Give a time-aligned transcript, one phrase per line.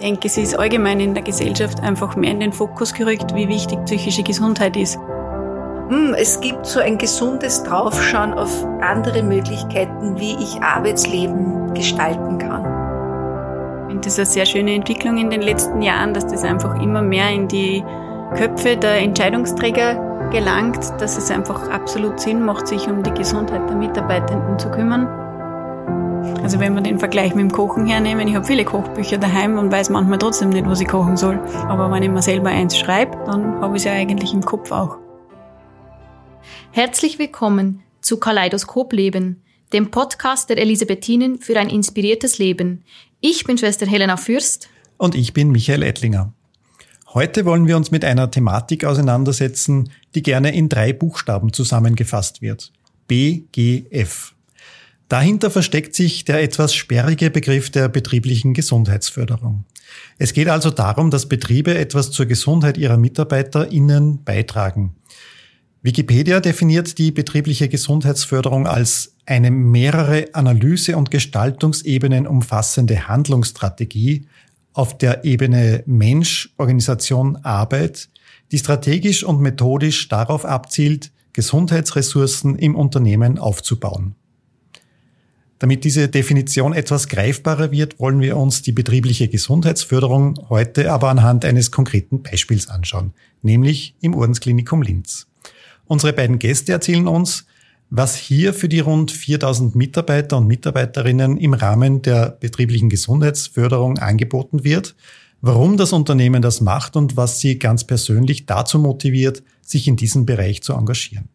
[0.00, 3.84] denke, es ist allgemein in der Gesellschaft einfach mehr in den Fokus gerückt, wie wichtig
[3.84, 4.98] psychische Gesundheit ist.
[5.88, 12.64] Hm, es gibt so ein gesundes Draufschauen auf andere Möglichkeiten, wie ich Arbeitsleben gestalten kann.
[13.82, 17.02] Ich finde das eine sehr schöne Entwicklung in den letzten Jahren, dass das einfach immer
[17.02, 17.84] mehr in die
[18.36, 23.76] Köpfe der Entscheidungsträger gelangt, dass es einfach absolut Sinn macht, sich um die Gesundheit der
[23.76, 25.08] Mitarbeitenden zu kümmern.
[26.42, 29.72] Also wenn wir den Vergleich mit dem Kochen hernehmen, ich habe viele Kochbücher daheim und
[29.72, 31.38] weiß manchmal trotzdem nicht, was ich kochen soll.
[31.68, 34.70] Aber wenn ich mir selber eins schreibe, dann habe ich es ja eigentlich im Kopf
[34.70, 34.98] auch.
[36.72, 39.42] Herzlich willkommen zu Kaleidoskop Leben,
[39.72, 42.84] dem Podcast der Elisabethinen für ein inspiriertes Leben.
[43.20, 44.68] Ich bin Schwester Helena Fürst.
[44.98, 46.34] Und ich bin Michael Ettlinger.
[47.14, 52.72] Heute wollen wir uns mit einer Thematik auseinandersetzen, die gerne in drei Buchstaben zusammengefasst wird.
[53.08, 54.34] BGF.
[55.10, 59.64] Dahinter versteckt sich der etwas sperrige Begriff der betrieblichen Gesundheitsförderung.
[60.18, 64.94] Es geht also darum, dass Betriebe etwas zur Gesundheit ihrer MitarbeiterInnen beitragen.
[65.82, 74.28] Wikipedia definiert die betriebliche Gesundheitsförderung als eine mehrere Analyse- und Gestaltungsebenen umfassende Handlungsstrategie
[74.74, 78.08] auf der Ebene Mensch, Organisation, Arbeit,
[78.52, 84.14] die strategisch und methodisch darauf abzielt, Gesundheitsressourcen im Unternehmen aufzubauen.
[85.60, 91.44] Damit diese Definition etwas greifbarer wird, wollen wir uns die betriebliche Gesundheitsförderung heute aber anhand
[91.44, 95.26] eines konkreten Beispiels anschauen, nämlich im Ordensklinikum Linz.
[95.84, 97.44] Unsere beiden Gäste erzählen uns,
[97.90, 104.64] was hier für die rund 4000 Mitarbeiter und Mitarbeiterinnen im Rahmen der betrieblichen Gesundheitsförderung angeboten
[104.64, 104.96] wird,
[105.42, 110.24] warum das Unternehmen das macht und was sie ganz persönlich dazu motiviert, sich in diesem
[110.24, 111.28] Bereich zu engagieren.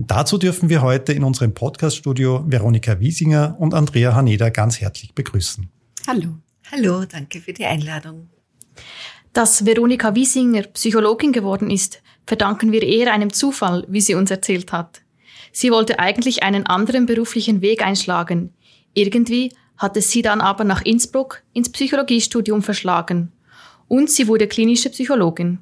[0.00, 5.68] Dazu dürfen wir heute in unserem Podcaststudio Veronika Wiesinger und Andrea Haneda ganz herzlich begrüßen.
[6.06, 6.36] Hallo.
[6.70, 8.28] Hallo, danke für die Einladung.
[9.32, 14.70] Dass Veronika Wiesinger Psychologin geworden ist, verdanken wir eher einem Zufall, wie sie uns erzählt
[14.70, 15.02] hat.
[15.50, 18.54] Sie wollte eigentlich einen anderen beruflichen Weg einschlagen.
[18.94, 23.32] Irgendwie hat es sie dann aber nach Innsbruck ins Psychologiestudium verschlagen.
[23.88, 25.58] Und sie wurde klinische Psychologin.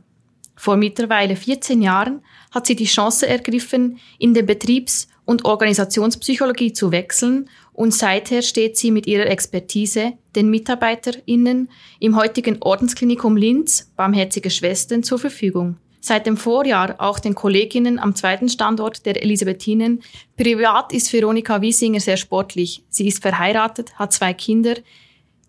[0.57, 6.93] Vor mittlerweile 14 Jahren hat sie die Chance ergriffen, in den Betriebs- und Organisationspsychologie zu
[6.93, 11.69] wechseln und seither steht sie mit ihrer Expertise den MitarbeiterInnen
[12.01, 15.77] im heutigen Ordensklinikum Linz, Barmherzige Schwestern, zur Verfügung.
[16.01, 20.03] Seit dem Vorjahr auch den Kolleginnen am zweiten Standort der Elisabethinen.
[20.37, 22.85] Privat ist Veronika Wiesinger sehr sportlich.
[22.89, 24.77] Sie ist verheiratet, hat zwei Kinder,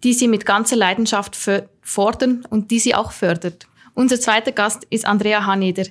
[0.03, 1.37] die sie mit ganzer Leidenschaft
[1.81, 3.67] fordern und die sie auch fördert.
[3.97, 5.85] Unser zweiter Gast ist Andrea Haneder.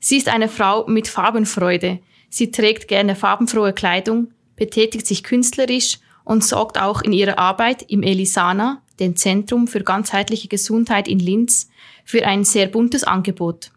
[0.00, 2.00] Sie ist eine Frau mit Farbenfreude.
[2.28, 8.02] Sie trägt gerne farbenfrohe Kleidung, betätigt sich künstlerisch und sorgt auch in ihrer Arbeit im
[8.02, 11.68] Elisana, dem Zentrum für ganzheitliche Gesundheit in Linz,
[12.04, 13.70] für ein sehr buntes Angebot.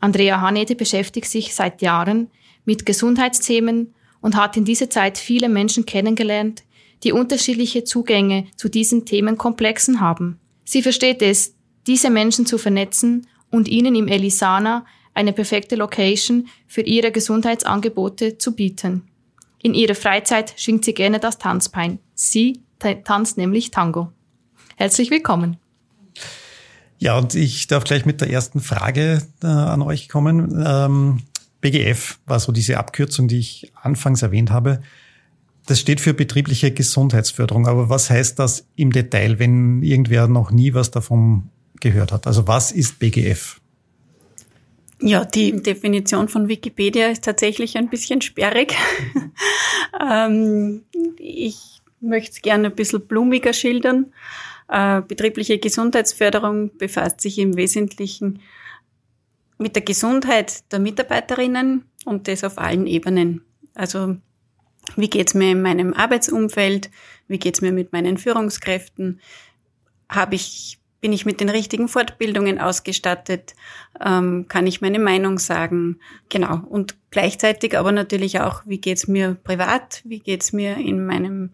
[0.00, 2.30] Andrea Hanede beschäftigt sich seit Jahren
[2.64, 6.62] mit Gesundheitsthemen und hat in dieser Zeit viele Menschen kennengelernt,
[7.04, 10.40] die unterschiedliche Zugänge zu diesen Themenkomplexen haben.
[10.64, 11.57] Sie versteht es,
[11.88, 14.84] diese Menschen zu vernetzen und ihnen im Elisana
[15.14, 19.08] eine perfekte Location für ihre Gesundheitsangebote zu bieten.
[19.60, 21.98] In ihrer Freizeit schwingt sie gerne das Tanzbein.
[22.14, 24.12] Sie tanzt nämlich Tango.
[24.76, 25.56] Herzlich willkommen.
[26.98, 30.62] Ja, und ich darf gleich mit der ersten Frage äh, an euch kommen.
[30.64, 31.22] Ähm,
[31.60, 34.80] BGF war so diese Abkürzung, die ich anfangs erwähnt habe.
[35.66, 37.66] Das steht für betriebliche Gesundheitsförderung.
[37.66, 41.50] Aber was heißt das im Detail, wenn irgendwer noch nie was davon
[41.80, 42.26] gehört hat?
[42.26, 43.60] Also was ist BGF?
[45.00, 48.74] Ja, die Definition von Wikipedia ist tatsächlich ein bisschen sperrig.
[50.00, 50.82] ähm,
[51.18, 54.12] ich möchte es gerne ein bisschen blumiger schildern.
[54.68, 58.40] Äh, betriebliche Gesundheitsförderung befasst sich im Wesentlichen
[59.56, 63.42] mit der Gesundheit der Mitarbeiterinnen und das auf allen Ebenen.
[63.74, 64.16] Also
[64.96, 66.90] wie geht's mir in meinem Arbeitsumfeld?
[67.28, 69.20] Wie geht's mir mit meinen Führungskräften?
[70.08, 73.54] Habe ich bin ich mit den richtigen Fortbildungen ausgestattet?
[74.04, 76.00] Ähm, kann ich meine Meinung sagen?
[76.28, 76.60] Genau.
[76.68, 80.02] Und gleichzeitig aber natürlich auch, wie geht's mir privat?
[80.04, 81.50] Wie geht's mir in meinem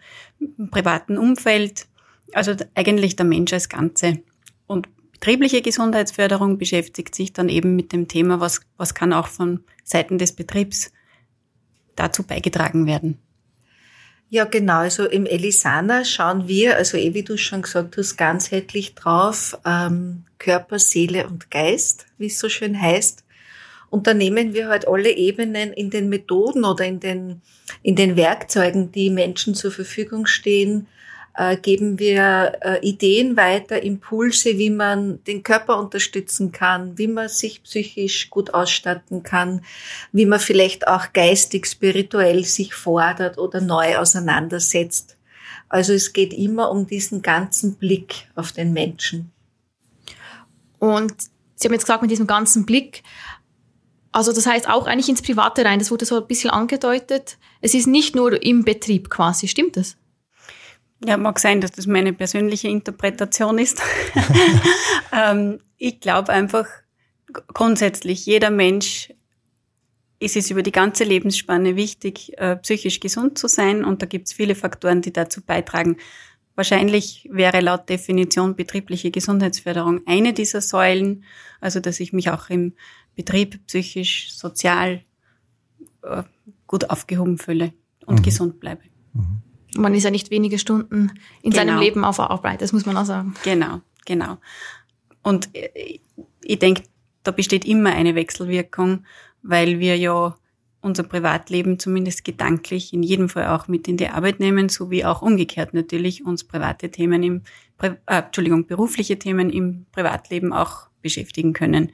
[0.70, 1.86] privaten Umfeld?
[2.32, 4.20] Also eigentlich der Mensch als Ganze.
[4.66, 9.60] Und betriebliche Gesundheitsförderung beschäftigt sich dann eben mit dem Thema, was, was kann auch von
[9.82, 10.92] Seiten des Betriebs
[11.96, 13.18] dazu beigetragen werden.
[14.34, 14.78] Ja, genau.
[14.78, 20.24] Also im Elisana schauen wir, also eh wie du schon gesagt hast, ganzheitlich drauf, ähm,
[20.40, 23.22] Körper, Seele und Geist, wie es so schön heißt.
[23.90, 27.42] Und da nehmen wir halt alle Ebenen in den Methoden oder in den,
[27.84, 30.88] in den Werkzeugen, die Menschen zur Verfügung stehen,
[31.34, 37.28] äh, geben wir äh, Ideen weiter, Impulse, wie man den Körper unterstützen kann, wie man
[37.28, 39.64] sich psychisch gut ausstatten kann,
[40.12, 45.16] wie man vielleicht auch geistig, spirituell sich fordert oder neu auseinandersetzt.
[45.68, 49.32] Also es geht immer um diesen ganzen Blick auf den Menschen.
[50.78, 51.14] Und
[51.56, 53.02] Sie haben jetzt gesagt, mit diesem ganzen Blick,
[54.12, 57.38] also das heißt auch eigentlich ins Private rein, das wurde so ein bisschen angedeutet.
[57.60, 59.96] Es ist nicht nur im Betrieb quasi, stimmt das?
[61.02, 63.80] Ja, mag sein, dass das meine persönliche Interpretation ist.
[65.12, 66.66] ähm, ich glaube einfach
[67.52, 69.12] grundsätzlich, jeder Mensch
[70.18, 73.84] ist es über die ganze Lebensspanne wichtig, äh, psychisch gesund zu sein.
[73.84, 75.96] Und da gibt es viele Faktoren, die dazu beitragen.
[76.54, 81.24] Wahrscheinlich wäre laut Definition betriebliche Gesundheitsförderung eine dieser Säulen,
[81.60, 82.74] also dass ich mich auch im
[83.16, 85.02] Betrieb psychisch, sozial
[86.02, 86.22] äh,
[86.66, 87.72] gut aufgehoben fühle
[88.06, 88.22] und mhm.
[88.22, 88.82] gesund bleibe.
[89.12, 89.43] Mhm.
[89.76, 91.12] Man ist ja nicht wenige Stunden
[91.42, 91.56] in genau.
[91.56, 93.34] seinem Leben auf Arbeit, das muss man auch sagen.
[93.44, 94.38] Genau, genau.
[95.22, 96.00] Und äh,
[96.42, 96.82] ich denke,
[97.22, 99.04] da besteht immer eine Wechselwirkung,
[99.42, 100.36] weil wir ja
[100.80, 105.22] unser Privatleben zumindest gedanklich in jedem Fall auch mit in die Arbeit nehmen, sowie auch
[105.22, 107.42] umgekehrt natürlich uns private Themen im,
[107.80, 111.92] äh, Entschuldigung, berufliche Themen im Privatleben auch beschäftigen können.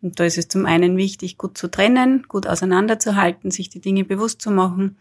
[0.00, 4.04] Und da ist es zum einen wichtig, gut zu trennen, gut auseinanderzuhalten, sich die Dinge
[4.04, 4.96] bewusst zu machen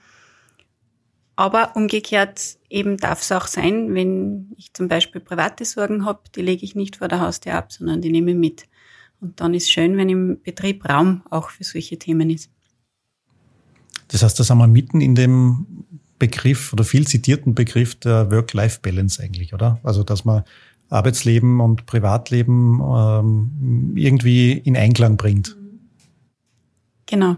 [1.36, 6.42] aber umgekehrt eben darf es auch sein, wenn ich zum Beispiel private Sorgen habe, die
[6.42, 8.66] lege ich nicht vor der Haustür ab, sondern die nehme ich mit.
[9.20, 12.52] Und dann ist schön, wenn im Betrieb Raum auch für solche Themen ist.
[14.10, 15.66] Das heißt, da sind wir mitten in dem
[16.20, 19.80] Begriff oder viel zitierten Begriff der Work-Life-Balance eigentlich, oder?
[19.84, 20.44] Also, dass man
[20.90, 25.58] Arbeitsleben und Privatleben ähm, irgendwie in Einklang bringt.
[27.08, 27.38] Genau.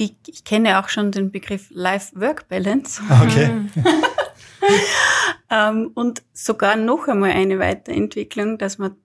[0.00, 3.02] Ich, ich kenne auch schon den Begriff Life-Work-Balance.
[3.22, 3.66] Okay.
[5.50, 8.96] ähm, und sogar noch einmal eine Weiterentwicklung, dass man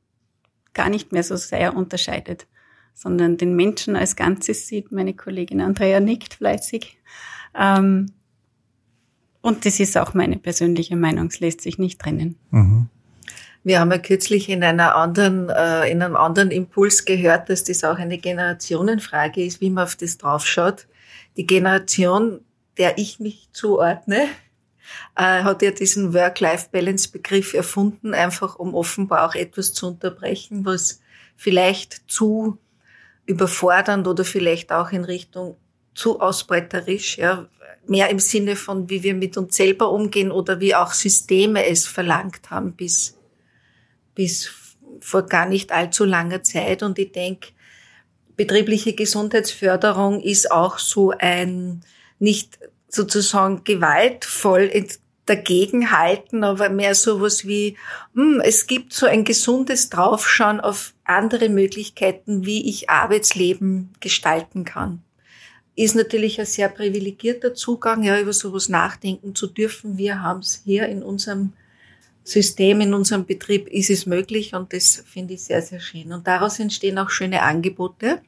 [0.73, 2.47] gar nicht mehr so sehr unterscheidet,
[2.93, 4.93] sondern den Menschen als Ganzes sieht.
[4.93, 6.97] Meine Kollegin Andrea nickt fleißig.
[7.53, 8.13] Ähm,
[9.41, 12.37] und das ist auch meine persönliche Meinung, es lässt sich nicht trennen.
[12.51, 12.89] Mhm.
[13.65, 17.83] Wir haben ja kürzlich in einer anderen, äh, in einem anderen Impuls gehört, dass das
[17.83, 20.85] auch eine Generationenfrage ist, wie man auf das draufschaut.
[21.35, 22.41] Die Generation,
[22.77, 24.27] der ich mich zuordne,
[25.15, 31.01] äh, hat ja diesen Work-Life-Balance-Begriff erfunden, einfach um offenbar auch etwas zu unterbrechen, was
[31.35, 32.59] vielleicht zu
[33.25, 35.57] überfordernd oder vielleicht auch in Richtung
[35.95, 37.47] zu ausbeuterisch, ja,
[37.87, 41.87] mehr im Sinne von, wie wir mit uns selber umgehen oder wie auch Systeme es
[41.87, 43.14] verlangt haben bis
[44.15, 44.49] bis
[44.99, 46.81] vor gar nicht allzu langer Zeit.
[46.81, 47.49] Und ich denke,
[48.35, 51.81] betriebliche Gesundheitsförderung ist auch so ein
[52.19, 52.57] nicht
[52.89, 54.71] sozusagen gewaltvoll
[55.25, 57.77] dagegenhalten, aber mehr sowas wie,
[58.13, 65.01] hm, es gibt so ein gesundes Draufschauen auf andere Möglichkeiten, wie ich Arbeitsleben gestalten kann.
[65.75, 69.97] Ist natürlich ein sehr privilegierter Zugang, ja, über sowas nachdenken zu dürfen.
[69.97, 71.53] Wir haben es hier in unserem
[72.25, 76.11] System in unserem Betrieb ist es möglich und das finde ich sehr, sehr schön.
[76.11, 78.19] Und daraus entstehen auch schöne Angebote.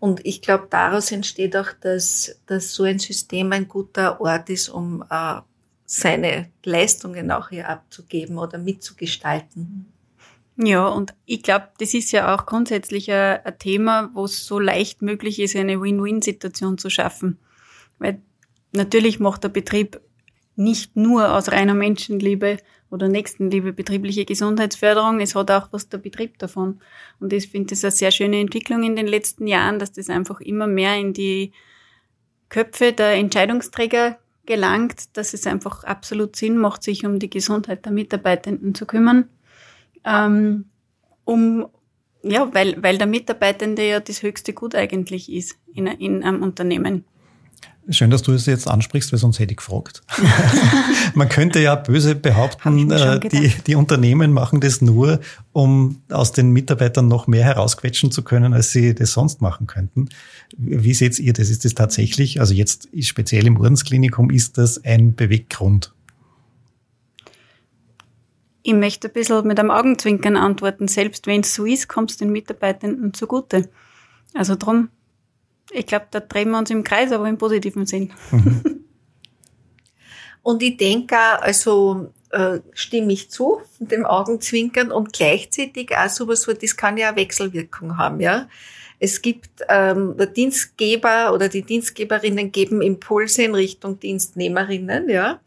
[0.00, 4.68] Und ich glaube, daraus entsteht auch, dass, dass so ein System ein guter Ort ist,
[4.68, 5.40] um äh,
[5.86, 9.86] seine Leistungen auch hier abzugeben oder mitzugestalten.
[10.56, 14.58] Ja, und ich glaube, das ist ja auch grundsätzlich ein, ein Thema, wo es so
[14.58, 17.38] leicht möglich ist, eine Win-Win-Situation zu schaffen.
[18.00, 18.20] Weil
[18.72, 20.00] natürlich macht der Betrieb
[20.56, 22.58] nicht nur aus reiner Menschenliebe
[22.90, 26.80] oder Nächstenliebe betriebliche Gesundheitsförderung, es hat auch was der Betrieb davon.
[27.18, 30.40] Und ich finde das eine sehr schöne Entwicklung in den letzten Jahren, dass das einfach
[30.40, 31.52] immer mehr in die
[32.48, 37.92] Köpfe der Entscheidungsträger gelangt, dass es einfach absolut Sinn macht, sich um die Gesundheit der
[37.92, 39.28] Mitarbeitenden zu kümmern.
[40.04, 40.66] Ähm,
[41.24, 41.66] um,
[42.22, 47.04] ja, weil, weil der Mitarbeitende ja das höchste Gut eigentlich ist in, in einem Unternehmen.
[47.90, 50.02] Schön, dass du es jetzt ansprichst, weil sonst hätte ich gefragt.
[51.14, 55.20] Man könnte ja böse behaupten, äh, die, die Unternehmen machen das nur,
[55.52, 60.08] um aus den Mitarbeitern noch mehr herausquetschen zu können, als sie das sonst machen könnten.
[60.56, 61.50] Wie seht ihr das?
[61.50, 65.92] Ist das tatsächlich, also jetzt speziell im Ordensklinikum, ist das ein Beweggrund?
[68.62, 70.88] Ich möchte ein bisschen mit einem Augenzwinkern antworten.
[70.88, 73.68] Selbst wenn es so ist, kommt es den Mitarbeitenden zugute.
[74.32, 74.88] Also drum
[75.70, 78.12] ich glaube, da drehen wir uns im Kreis, aber im positiven Sinn.
[78.30, 78.62] Mhm.
[80.42, 86.10] Und ich denke auch, also äh, stimme ich zu, mit dem Augenzwinkern und gleichzeitig auch
[86.10, 88.46] sowas, das kann ja auch Wechselwirkung haben, ja.
[89.04, 95.40] Es gibt ähm, der Dienstgeber oder die Dienstgeberinnen geben Impulse in Richtung Dienstnehmerinnen, ja.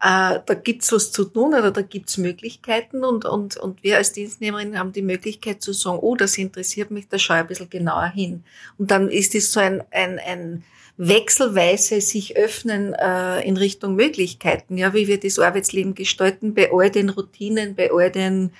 [0.00, 4.12] Äh, da gibt's was zu tun oder da gibt's Möglichkeiten und, und, und wir als
[4.12, 7.68] Dienstnehmerinnen haben die Möglichkeit zu sagen, oh, das interessiert mich, da schaue ich ein bisschen
[7.68, 8.44] genauer hin.
[8.78, 10.64] Und dann ist es so ein, ein, ein
[10.96, 16.88] wechselweise sich öffnen äh, in Richtung Möglichkeiten, ja, wie wir das Arbeitsleben gestalten, bei all
[16.88, 18.52] den Routinen, bei all den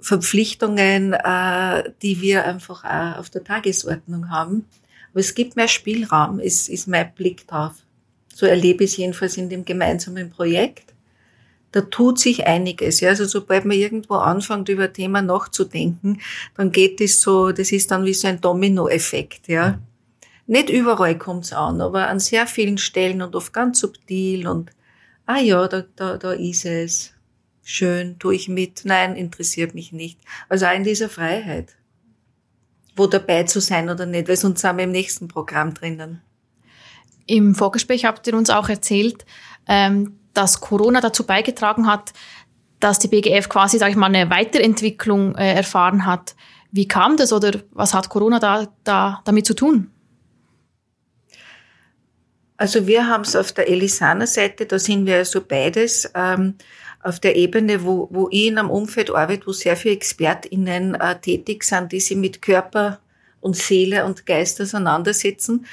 [0.00, 4.64] Verpflichtungen, äh, die wir einfach auch auf der Tagesordnung haben.
[5.12, 7.74] Aber es gibt mehr Spielraum, ist, ist mein Blick drauf.
[8.34, 10.94] So erlebe ich es jedenfalls in dem gemeinsamen Projekt.
[11.72, 13.00] Da tut sich einiges.
[13.00, 16.20] Ja, also sobald man irgendwo anfängt, über ein Thema nachzudenken,
[16.56, 19.48] dann geht es so, das ist dann wie so ein Dominoeffekt.
[19.48, 19.78] Ja,
[20.46, 24.70] nicht überall kommt's an, aber an sehr vielen Stellen und oft ganz subtil und
[25.26, 27.12] ah ja, da, da, da ist es
[27.68, 30.18] schön, tue ich mit, nein, interessiert mich nicht.
[30.48, 31.76] Also auch in dieser Freiheit,
[32.96, 36.22] wo dabei zu sein oder nicht, weil sonst sind wir im nächsten Programm drinnen.
[37.26, 39.26] Im Vorgespräch habt ihr uns auch erzählt,
[39.66, 42.14] ähm, dass Corona dazu beigetragen hat,
[42.80, 46.36] dass die BGF quasi, sage ich mal, eine Weiterentwicklung äh, erfahren hat.
[46.70, 49.90] Wie kam das oder was hat Corona da, da damit zu tun?
[52.56, 56.10] Also wir haben es auf der Elisana-Seite, da sind wir also beides.
[56.14, 56.54] Ähm,
[57.02, 61.18] auf der Ebene, wo, wo ich in einem Umfeld arbeite, wo sehr viele ExpertInnen äh,
[61.20, 62.98] tätig sind, die sich mit Körper
[63.40, 65.66] und Seele und Geist auseinandersetzen.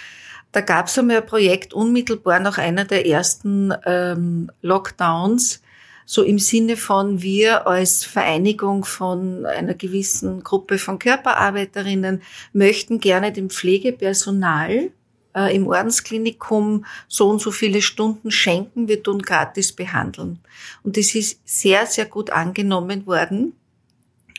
[0.51, 5.61] Da gab es einmal ein Projekt unmittelbar nach einer der ersten ähm, Lockdowns,
[6.05, 12.21] so im Sinne von wir als Vereinigung von einer gewissen Gruppe von Körperarbeiterinnen
[12.53, 14.91] möchten gerne dem Pflegepersonal
[15.35, 20.39] äh, im Ordensklinikum so und so viele Stunden schenken, wir tun gratis behandeln.
[20.83, 23.53] Und das ist sehr, sehr gut angenommen worden.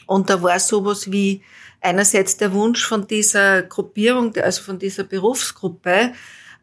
[0.06, 1.42] Und da war sowas wie
[1.80, 6.12] einerseits der Wunsch von dieser Gruppierung, also von dieser Berufsgruppe,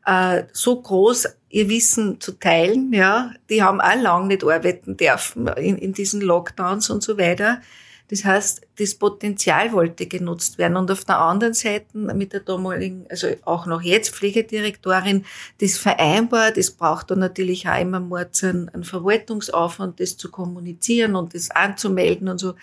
[0.06, 5.48] äh, so groß, ihr Wissen zu teilen, ja, die haben auch lang nicht arbeiten dürfen
[5.48, 7.62] in, in diesen Lockdowns und so weiter.
[8.10, 10.78] Das heißt, das Potenzial wollte genutzt werden.
[10.78, 15.26] Und auf der anderen Seite mit der damaligen, also auch noch jetzt Pflegedirektorin,
[15.62, 21.16] das vereinbart, das braucht dann natürlich auch immer mal einen, einen Verwaltungsaufwand, das zu kommunizieren
[21.16, 22.56] und das anzumelden und so,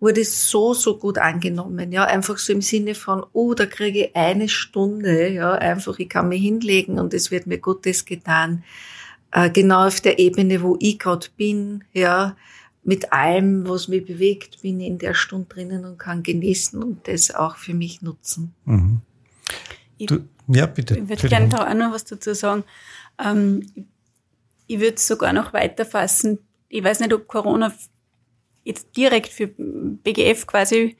[0.00, 1.90] wurde es so, so gut angenommen.
[1.90, 6.08] Ja, einfach so im Sinne von, oh, da kriege ich eine Stunde, ja, einfach, ich
[6.08, 8.62] kann mich hinlegen und es wird mir Gutes getan.
[9.32, 12.36] Äh, genau auf der Ebene, wo ich gerade bin, ja,
[12.84, 17.08] mit allem, was mich bewegt, bin ich in der Stunde drinnen und kann genießen und
[17.08, 18.54] das auch für mich nutzen.
[18.66, 19.00] Mhm.
[19.98, 20.98] Du, ja, bitte.
[20.98, 22.64] Ich würde gerne da auch noch was dazu sagen.
[23.18, 23.66] Ähm,
[24.66, 26.38] ich würde es sogar noch weiter fassen.
[26.68, 27.72] Ich weiß nicht, ob Corona
[28.64, 30.96] jetzt direkt für BGF quasi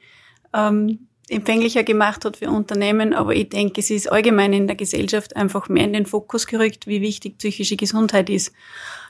[0.53, 5.35] ähm, empfänglicher gemacht hat für Unternehmen, aber ich denke, es ist allgemein in der Gesellschaft
[5.35, 8.53] einfach mehr in den Fokus gerückt, wie wichtig psychische Gesundheit ist.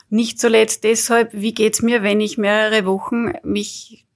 [0.08, 4.06] Nicht zuletzt deshalb, wie geht's mir, wenn ich mehrere Wochen mich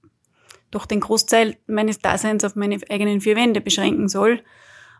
[0.71, 4.41] durch den Großteil meines Daseins auf meine eigenen vier Wände beschränken soll.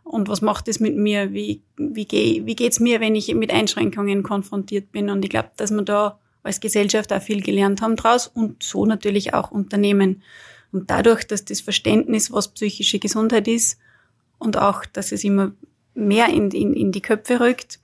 [0.04, 1.32] Und was macht es mit mir?
[1.32, 5.10] Wie, wie, geh, wie geht's mir, wenn ich mit Einschränkungen konfrontiert bin?
[5.10, 8.86] Und ich glaube, dass wir da als Gesellschaft auch viel gelernt haben draus und so
[8.86, 10.24] natürlich auch Unternehmen.
[10.72, 13.80] Und dadurch, dass das Verständnis, was psychische Gesundheit ist
[14.40, 15.52] und auch, dass es immer
[15.94, 17.80] mehr in, in, in die Köpfe rückt,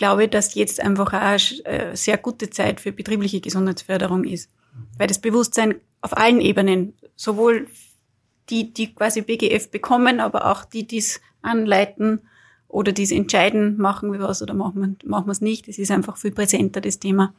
[0.00, 4.50] glaube, dass jetzt einfach auch eine äh, sehr gute Zeit für betriebliche Gesundheitsförderung ist.
[4.96, 7.68] Weil das Bewusstsein auf allen Ebenen, sowohl
[8.48, 12.22] die, die quasi BGF bekommen, aber auch die, die es anleiten
[12.66, 15.68] oder die es entscheiden, machen wir was oder machen wir, machen wir es nicht.
[15.68, 17.34] Es ist einfach viel präsenter, das Thema.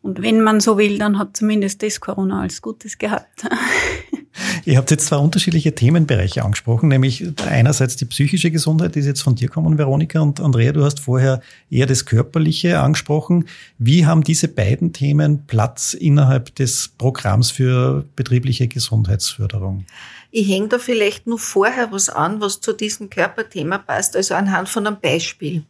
[0.00, 3.44] Und wenn man so will, dann hat zumindest das Corona als Gutes gehabt.
[4.64, 9.22] Ihr habt jetzt zwei unterschiedliche Themenbereiche angesprochen, nämlich einerseits die psychische Gesundheit, die ist jetzt
[9.22, 13.46] von dir kommen, Veronika, und Andrea, du hast vorher eher das Körperliche angesprochen.
[13.78, 19.84] Wie haben diese beiden Themen Platz innerhalb des Programms für betriebliche Gesundheitsförderung?
[20.30, 24.68] Ich hänge da vielleicht nur vorher was an, was zu diesem Körperthema passt, also anhand
[24.68, 25.64] von einem Beispiel.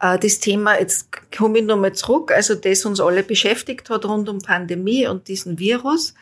[0.00, 4.28] Äh, das Thema, jetzt komme ich nochmal zurück, also das uns alle beschäftigt hat rund
[4.28, 6.14] um Pandemie und diesen Virus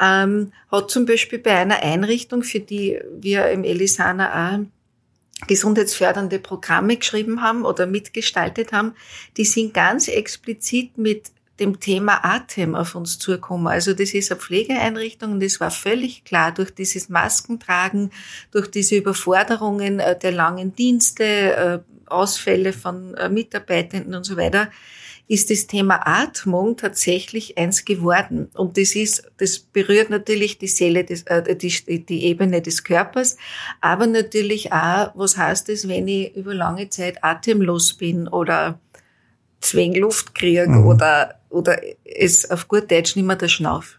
[0.00, 6.96] ähm, hat zum Beispiel bei einer Einrichtung, für die wir im Elisana auch gesundheitsfördernde Programme
[6.96, 8.94] geschrieben haben oder mitgestaltet haben,
[9.36, 11.32] die sind ganz explizit mit
[11.62, 13.68] dem Thema Atem auf uns zugekommen.
[13.68, 18.10] Also das ist eine Pflegeeinrichtung und es war völlig klar durch dieses Maskentragen,
[18.50, 24.68] durch diese Überforderungen äh, der langen Dienste, äh, Ausfälle von äh, Mitarbeitenden und so weiter,
[25.28, 28.50] ist das Thema Atmung tatsächlich eins geworden.
[28.54, 33.36] Und das ist, das berührt natürlich die Seele, des, äh, die, die Ebene des Körpers,
[33.80, 38.78] aber natürlich auch, was heißt es, wenn ich über lange Zeit atemlos bin oder
[39.62, 40.86] Zwängluft kriege mhm.
[40.86, 43.98] oder, oder es auf gut Deutsch nicht mehr der Schnauf.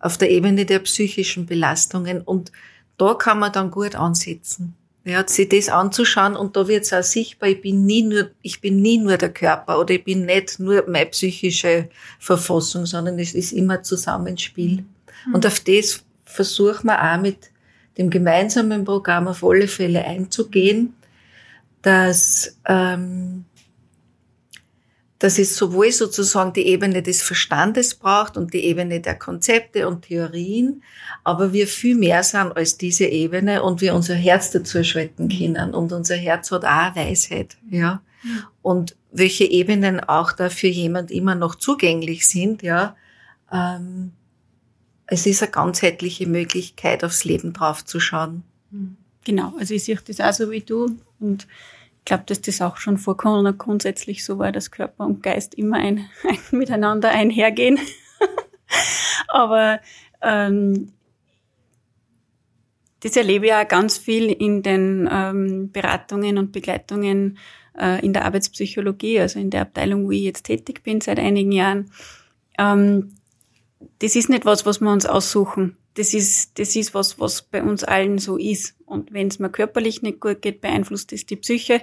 [0.00, 2.22] Auf der Ebene der psychischen Belastungen.
[2.22, 2.50] Und
[2.96, 4.74] da kann man dann gut ansetzen.
[5.04, 8.60] Ja, sich das anzuschauen und da wird es auch sichtbar, ich bin nie nur, ich
[8.60, 11.88] bin nie nur der Körper oder ich bin nicht nur meine psychische
[12.20, 14.84] Verfassung, sondern es ist immer Zusammenspiel.
[15.26, 15.34] Mhm.
[15.34, 17.50] Und auf das versuchen wir auch mit
[17.98, 20.94] dem gemeinsamen Programm auf alle Fälle einzugehen,
[21.82, 23.44] dass ähm,
[25.22, 30.02] dass es sowohl sozusagen die Ebene des Verstandes braucht und die Ebene der Konzepte und
[30.02, 30.82] Theorien,
[31.22, 35.74] aber wir viel mehr sind als diese Ebene und wir unser Herz dazu schalten können
[35.74, 38.02] und unser Herz hat auch Weisheit, ja.
[38.62, 42.96] Und welche Ebenen auch da für jemand immer noch zugänglich sind, ja.
[43.52, 44.10] Ähm,
[45.06, 48.42] es ist eine ganzheitliche Möglichkeit, aufs Leben draufzuschauen.
[49.24, 51.46] Genau, also ich sehe das auch so wie du und
[52.04, 55.76] glaube, dass das auch schon vor Corona grundsätzlich so war, dass Körper und Geist immer
[55.76, 57.78] ein, ein miteinander einhergehen.
[59.28, 59.80] Aber
[60.20, 60.92] ähm,
[63.00, 67.38] das erlebe ich auch ganz viel in den ähm, Beratungen und Begleitungen
[67.78, 71.52] äh, in der Arbeitspsychologie, also in der Abteilung, wo ich jetzt tätig bin seit einigen
[71.52, 71.90] Jahren.
[72.58, 73.14] Ähm,
[73.98, 77.62] das ist nicht was, was wir uns aussuchen das ist, das ist was, was bei
[77.62, 78.76] uns allen so ist.
[78.86, 81.82] Und wenn es mir körperlich nicht gut geht, beeinflusst es die Psyche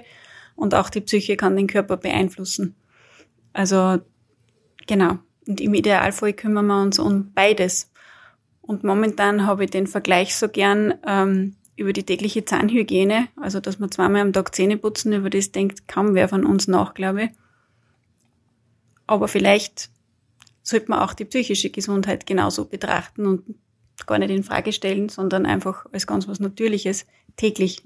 [0.56, 2.74] und auch die Psyche kann den Körper beeinflussen.
[3.52, 3.98] Also
[4.86, 5.18] genau.
[5.46, 7.90] Und im Idealfall kümmern wir uns um beides.
[8.60, 13.80] Und momentan habe ich den Vergleich so gern ähm, über die tägliche Zahnhygiene, also dass
[13.80, 17.24] wir zweimal am Tag Zähne putzen, über das denkt kaum wer von uns nach, glaube
[17.24, 17.30] ich.
[19.06, 19.90] Aber vielleicht
[20.62, 23.56] sollte man auch die psychische Gesundheit genauso betrachten und
[24.06, 27.82] gar nicht in Frage stellen, sondern einfach als ganz was Natürliches täglich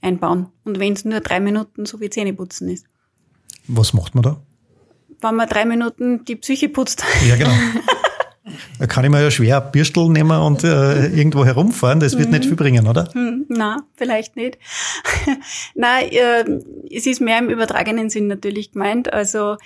[0.00, 0.48] einbauen.
[0.64, 2.86] Und wenn es nur drei Minuten so wie Zähneputzen ist.
[3.66, 4.42] Was macht man da?
[5.20, 7.04] Wenn man drei Minuten die Psyche putzt.
[7.26, 7.54] Ja, genau.
[8.78, 12.00] Da kann ich mir ja schwer Bürstel nehmen und äh, irgendwo herumfahren.
[12.00, 12.34] Das wird mhm.
[12.34, 13.08] nicht viel bringen, oder?
[13.14, 14.58] Mhm, na, vielleicht nicht.
[15.74, 16.44] na, äh,
[16.90, 19.12] es ist mehr im übertragenen Sinn natürlich gemeint.
[19.12, 19.56] Also,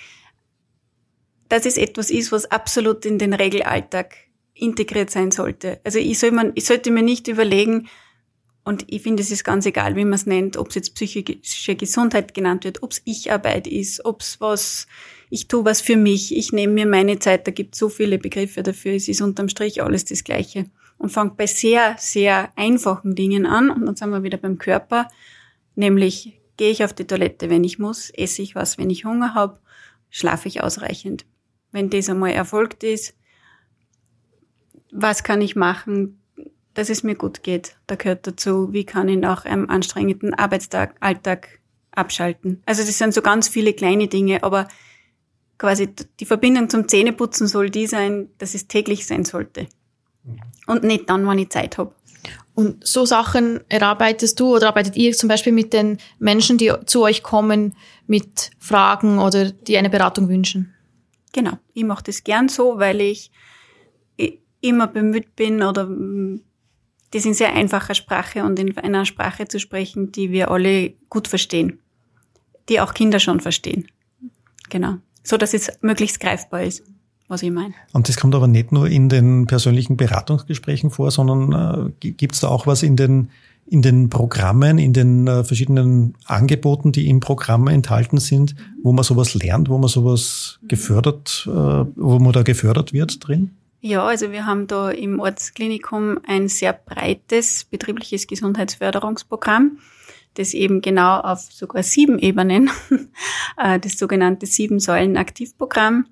[1.49, 4.17] dass es etwas ist, was absolut in den Regelalltag
[4.57, 5.81] integriert sein sollte.
[5.85, 7.88] Also ich, soll man, ich sollte mir nicht überlegen,
[8.66, 11.77] und ich finde, es ist ganz egal, wie man es nennt, ob es jetzt psychische
[11.77, 14.88] Gesundheit genannt wird, ob es Ich-Arbeit ist, ob es was,
[15.31, 18.19] ich tue was für mich, ich nehme mir meine Zeit, da gibt es so viele
[18.19, 20.66] Begriffe dafür, es ist unterm Strich alles das Gleiche.
[20.99, 25.11] Und fangt bei sehr, sehr einfachen Dingen an und dann sind wir wieder beim Körper,
[25.77, 29.35] nämlich gehe ich auf die Toilette, wenn ich muss, esse ich was, wenn ich Hunger
[29.35, 29.61] habe,
[30.11, 31.25] schlafe ich ausreichend.
[31.71, 33.14] Wenn das einmal erfolgt ist,
[34.97, 36.21] was kann ich machen,
[36.75, 37.77] dass es mir gut geht.
[37.87, 41.61] Da gehört dazu, wie kann ich nach einem anstrengenden Arbeitstag, Alltag
[41.93, 42.63] abschalten.
[42.67, 44.69] Also das sind so ganz viele kleine Dinge, aber
[45.59, 45.89] quasi
[46.21, 49.69] die Verbindung zum Zähneputzen soll die sein, dass es täglich sein sollte.
[50.67, 51.95] Und nicht dann, wenn ich Zeit habe.
[52.55, 57.03] Und so Sachen erarbeitest du oder arbeitet ihr zum Beispiel mit den Menschen, die zu
[57.03, 60.75] euch kommen mit Fragen oder die eine Beratung wünschen?
[61.33, 63.31] Genau, ich mache das gern so, weil ich
[64.69, 66.41] immer bemüht bin oder mm,
[67.13, 71.29] das in sehr einfacher Sprache und in einer Sprache zu sprechen, die wir alle gut
[71.29, 71.79] verstehen,
[72.69, 73.87] die auch Kinder schon verstehen.
[74.69, 74.97] Genau.
[75.23, 76.83] So dass es möglichst greifbar ist,
[77.29, 77.75] was ich meine.
[77.93, 82.41] Und das kommt aber nicht nur in den persönlichen Beratungsgesprächen vor, sondern äh, gibt es
[82.41, 83.31] da auch was in den
[83.69, 89.03] in den Programmen, in den äh, verschiedenen Angeboten, die im Programm enthalten sind, wo man
[89.03, 93.51] sowas lernt, wo man sowas gefördert, äh, wo man da gefördert wird drin?
[93.81, 99.79] Ja, also wir haben da im Ortsklinikum ein sehr breites betriebliches Gesundheitsförderungsprogramm,
[100.35, 102.71] das eben genau auf sogar sieben Ebenen,
[103.59, 106.07] äh, das sogenannte Sieben-Säulen-Aktivprogramm.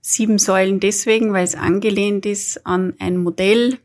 [0.00, 3.78] Sieben Säulen deswegen, weil es angelehnt ist an ein Modell,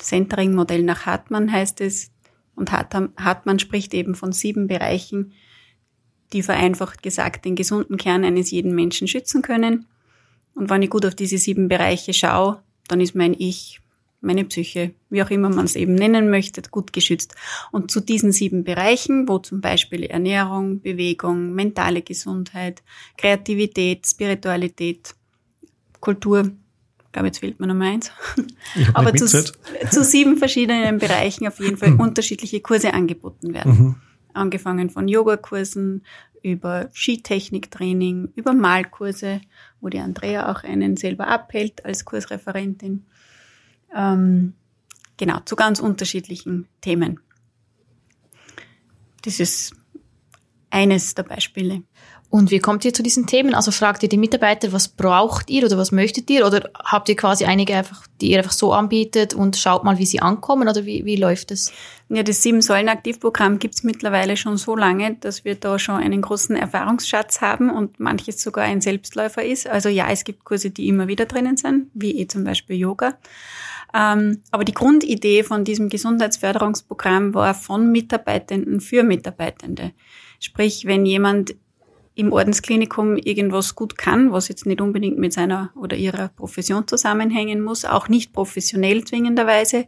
[0.00, 2.12] Centering-Modell nach Hartmann heißt es,
[2.54, 5.32] und Hartmann spricht eben von sieben Bereichen,
[6.32, 9.86] die vereinfacht gesagt den gesunden Kern eines jeden Menschen schützen können.
[10.54, 13.80] Und wenn ich gut auf diese sieben Bereiche schaue, dann ist mein Ich,
[14.20, 17.34] meine Psyche, wie auch immer man es eben nennen möchte, gut geschützt.
[17.72, 22.82] Und zu diesen sieben Bereichen, wo zum Beispiel Ernährung, Bewegung, mentale Gesundheit,
[23.16, 25.14] Kreativität, Spiritualität,
[26.00, 26.50] Kultur,
[27.06, 28.10] ich glaube, jetzt fehlt mir noch eins.
[28.94, 33.72] Aber zu, zu, sieben verschiedenen Bereichen auf jeden Fall unterschiedliche Kurse angeboten werden.
[33.72, 33.94] Mhm.
[34.32, 36.02] angefangen von Yogakursen
[36.44, 39.40] über Skitechniktraining, über Malkurse,
[39.80, 43.06] wo die Andrea auch einen selber abhält als Kursreferentin.
[43.96, 44.52] Ähm,
[45.16, 47.20] genau, zu ganz unterschiedlichen Themen.
[49.22, 49.74] Das ist
[50.74, 51.82] eines der Beispiele.
[52.34, 53.54] Und wie kommt ihr zu diesen Themen?
[53.54, 56.44] Also fragt ihr die Mitarbeiter, was braucht ihr oder was möchtet ihr?
[56.44, 60.06] Oder habt ihr quasi einige einfach, die ihr einfach so anbietet und schaut mal, wie
[60.06, 60.68] sie ankommen?
[60.68, 61.72] Oder wie, wie läuft das?
[62.08, 66.56] Ja, das Sieben-Säulen-Aktivprogramm gibt es mittlerweile schon so lange, dass wir da schon einen großen
[66.56, 69.68] Erfahrungsschatz haben und manches sogar ein Selbstläufer ist.
[69.68, 73.16] Also ja, es gibt Kurse, die immer wieder drinnen sind, wie eh zum Beispiel Yoga.
[73.94, 79.92] Ähm, aber die Grundidee von diesem Gesundheitsförderungsprogramm war von Mitarbeitenden für Mitarbeitende.
[80.44, 81.54] Sprich, wenn jemand
[82.14, 87.62] im Ordensklinikum irgendwas gut kann, was jetzt nicht unbedingt mit seiner oder ihrer Profession zusammenhängen
[87.62, 89.86] muss, auch nicht professionell zwingenderweise,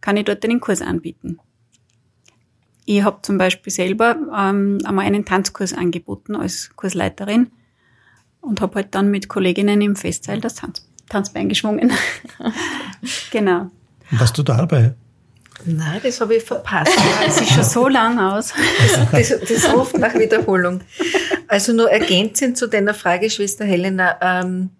[0.00, 1.38] kann ich dort einen Kurs anbieten.
[2.84, 7.52] Ich habe zum Beispiel selber ähm, einmal einen Tanzkurs angeboten als Kursleiterin
[8.40, 11.92] und habe halt dann mit Kolleginnen im Festsaal das Tanz Tanzbein geschwungen.
[13.30, 13.70] genau.
[14.10, 14.96] Warst du dabei?
[15.64, 16.92] Nein, das habe ich verpasst.
[17.24, 18.52] Das sieht schon so lang aus.
[19.12, 20.80] Das, das, das ruft nach Wiederholung.
[21.46, 24.18] Also nur ergänzend zu deiner Frage, Schwester Helena.
[24.20, 24.70] Ähm,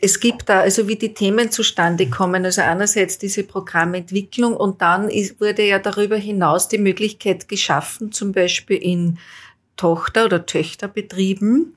[0.00, 5.10] es gibt da, also wie die Themen zustande kommen, also einerseits diese Programmentwicklung und dann
[5.10, 9.18] ist, wurde ja darüber hinaus die Möglichkeit geschaffen, zum Beispiel in
[9.76, 11.74] Tochter- oder Töchterbetrieben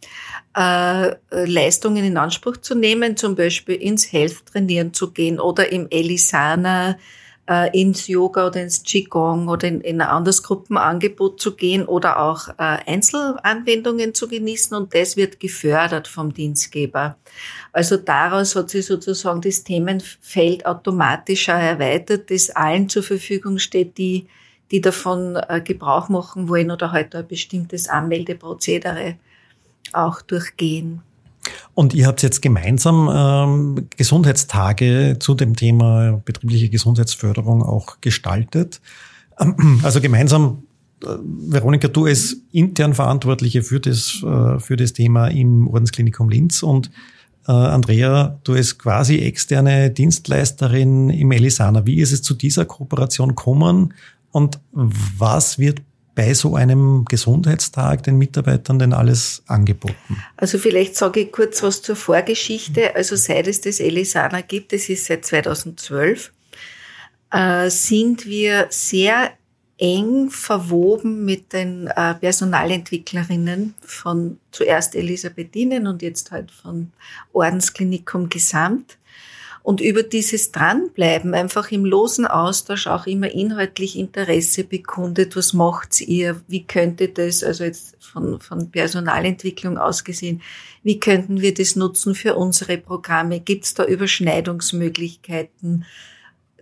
[0.58, 5.88] äh, Leistungen in Anspruch zu nehmen, zum Beispiel ins Health trainieren zu gehen oder im
[5.90, 6.98] Elisana
[7.50, 12.20] äh, ins Yoga oder ins Qigong oder in, in ein anderes Gruppenangebot zu gehen oder
[12.20, 17.18] auch äh, Einzelanwendungen zu genießen und das wird gefördert vom Dienstgeber.
[17.72, 23.98] Also daraus hat sich sozusagen das Themenfeld automatisch auch erweitert, das allen zur Verfügung steht,
[23.98, 24.28] die,
[24.72, 29.18] die davon äh, Gebrauch machen wollen oder heute halt ein bestimmtes Anmeldeprozedere
[29.92, 31.02] auch durchgehen.
[31.74, 38.82] Und ihr habt jetzt gemeinsam ähm, Gesundheitstage zu dem Thema betriebliche Gesundheitsförderung auch gestaltet.
[39.84, 40.64] Also gemeinsam,
[41.04, 41.08] äh,
[41.48, 46.92] Veronika, du als intern Verantwortliche für das, äh, für das Thema im Ordensklinikum Linz und
[47.48, 51.86] äh, Andrea, du als quasi externe Dienstleisterin im Elisana.
[51.86, 53.94] Wie ist es zu dieser Kooperation gekommen
[54.32, 55.82] und was wird
[56.16, 60.24] bei so einem Gesundheitstag den Mitarbeitern denn alles angeboten?
[60.38, 62.96] Also vielleicht sage ich kurz was zur Vorgeschichte.
[62.96, 66.32] Also seit es das Elisana gibt, das ist seit 2012,
[67.32, 69.32] äh, sind wir sehr
[69.78, 76.92] eng verwoben mit den äh, Personalentwicklerinnen von zuerst Elisabethinen und jetzt halt von
[77.34, 78.98] Ordensklinikum Gesamt
[79.64, 85.38] und über dieses Dranbleiben einfach im losen Austausch auch immer inhaltlich Interesse bekundet.
[85.38, 86.42] Was macht ihr?
[86.50, 90.42] Wie könnte das, also jetzt von, von Personalentwicklung ausgesehen,
[90.84, 93.40] wie könnten wir das nutzen für unsere Programme?
[93.40, 95.86] Gibt es da Überschneidungsmöglichkeiten?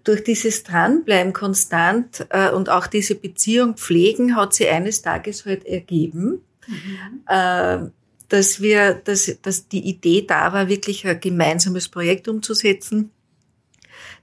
[0.04, 5.66] Durch dieses Dranbleiben konstant äh, und auch diese Beziehung pflegen hat sie eines Tages halt
[5.66, 6.42] ergeben.
[6.68, 7.24] Mhm.
[7.28, 7.80] Äh,
[8.32, 13.12] dass wir, dass, dass die Idee da war, wirklich ein gemeinsames Projekt umzusetzen,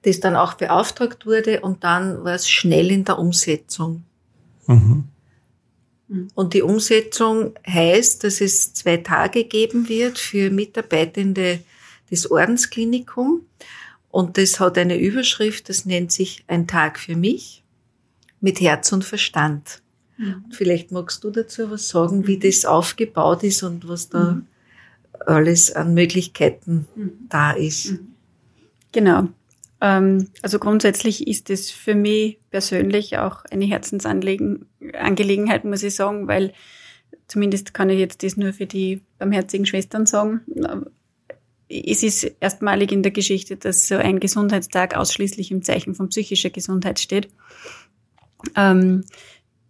[0.03, 4.05] das dann auch beauftragt wurde und dann war es schnell in der Umsetzung.
[4.67, 5.05] Mhm.
[6.35, 11.61] Und die Umsetzung heißt, dass es zwei Tage geben wird für Mitarbeitende
[12.11, 13.43] des Ordensklinikum.
[14.11, 17.63] Und das hat eine Überschrift, das nennt sich ein Tag für mich
[18.41, 19.83] mit Herz und Verstand.
[20.19, 20.45] Mhm.
[20.51, 24.47] Vielleicht magst du dazu was sagen, wie das aufgebaut ist und was da mhm.
[25.27, 27.13] alles an Möglichkeiten mhm.
[27.29, 27.93] da ist.
[27.93, 28.09] Mhm.
[28.93, 29.29] Genau.
[29.81, 36.53] Ähm, also grundsätzlich ist es für mich persönlich auch eine Herzensangelegenheit, muss ich sagen, weil
[37.29, 40.41] zumindest kann ich jetzt das nur für die barmherzigen Schwestern sagen.
[41.69, 46.51] Es ist erstmalig in der Geschichte, dass so ein Gesundheitstag ausschließlich im Zeichen von psychischer
[46.51, 47.29] Gesundheit steht.
[48.57, 49.05] Ähm,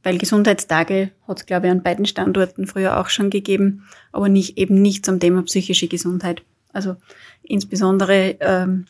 [0.02, 4.58] weil Gesundheitstage hat es, glaube ich, an beiden Standorten früher auch schon gegeben, aber nicht,
[4.58, 6.42] eben nicht zum Thema psychische Gesundheit.
[6.72, 6.96] Also
[7.42, 8.86] insbesondere ähm,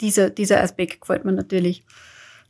[0.00, 1.84] dieser, dieser Aspekt gefällt mir natürlich.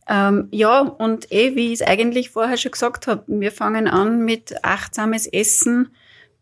[0.08, 4.24] Ähm, ja, und eh, wie ich es eigentlich vorher schon gesagt habe, wir fangen an
[4.24, 5.88] mit achtsames Essen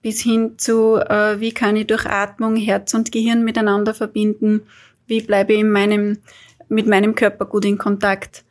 [0.03, 4.63] bis hin zu, äh, wie kann ich durch Atmung Herz und Gehirn miteinander verbinden,
[5.07, 6.19] wie bleibe ich in meinem,
[6.69, 8.45] mit meinem Körper gut in Kontakt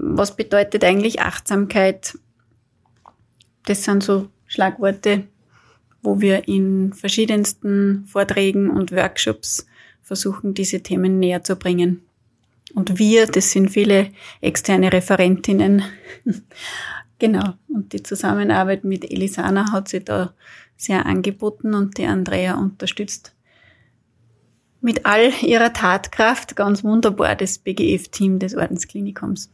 [0.00, 2.18] was bedeutet eigentlich Achtsamkeit?
[3.66, 5.24] Das sind so Schlagworte,
[6.02, 9.66] wo wir in verschiedensten Vorträgen und Workshops
[10.02, 12.02] versuchen, diese Themen näher zu bringen.
[12.74, 15.82] Und wir, das sind viele externe Referentinnen,
[17.18, 17.54] Genau.
[17.68, 20.34] Und die Zusammenarbeit mit Elisana hat sich da
[20.76, 23.34] sehr angeboten und die Andrea unterstützt
[24.80, 29.50] mit all ihrer Tatkraft ganz wunderbar das BGF-Team des Ordensklinikums.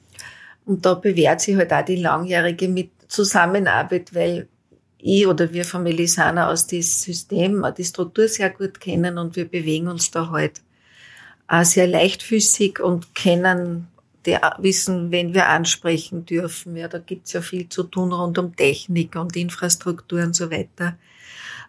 [0.67, 4.49] Und da bewährt sich halt auch die langjährige Zusammenarbeit, weil
[4.99, 9.45] ich oder wir von Melisana aus das System, die Struktur sehr gut kennen und wir
[9.45, 10.63] bewegen uns da halt
[11.47, 13.89] auch sehr leichtfüßig und kennen
[14.25, 16.77] die wissen, wenn wir ansprechen dürfen.
[16.77, 20.97] Ja, da gibt's ja viel zu tun rund um Technik und Infrastruktur und so weiter.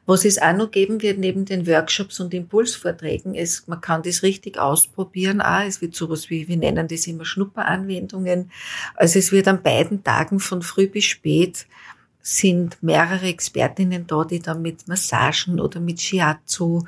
[0.06, 4.22] Was es auch noch geben wird neben den Workshops und Impulsvorträgen, ist, man kann das
[4.22, 5.42] richtig ausprobieren.
[5.42, 5.62] Auch.
[5.62, 8.52] Es wird sowas wie, wir nennen das immer Schnupperanwendungen.
[8.96, 11.66] Also es wird an beiden Tagen von früh bis spät
[12.22, 16.84] sind mehrere Expertinnen da, die dann mit Massagen oder mit Shiatsu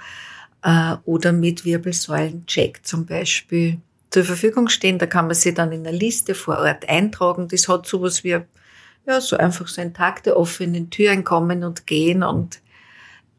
[0.64, 3.78] äh, oder mit Wirbelsäulencheck zum Beispiel
[4.10, 4.98] zur Verfügung stehen.
[4.98, 7.48] Da kann man sich dann in einer Liste vor Ort eintragen.
[7.48, 8.40] Das hat sowas wie
[9.06, 12.60] ja, so einfach so ein Tag der offenen Türen kommen und gehen und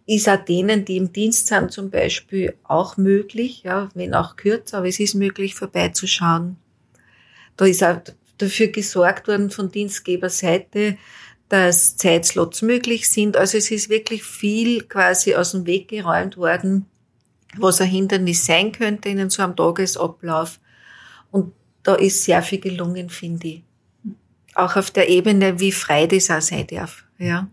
[0.08, 4.78] ist auch denen, die im Dienst sind, zum Beispiel auch möglich, ja, wenn auch kürzer,
[4.78, 6.56] aber es ist möglich, vorbeizuschauen.
[7.58, 7.98] Da ist auch
[8.38, 10.96] dafür gesorgt worden von Dienstgeberseite,
[11.50, 13.36] dass Zeitslots möglich sind.
[13.36, 16.86] Also es ist wirklich viel quasi aus dem Weg geräumt worden,
[17.58, 20.58] was ein Hindernis sein könnte in so einem Tagesablauf.
[21.30, 23.62] Und da ist sehr viel gelungen, finde ich.
[24.54, 27.50] Auch auf der Ebene, wie frei das auch sein darf, ja.